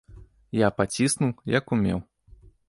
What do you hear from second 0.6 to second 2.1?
паціснуў, як умеў.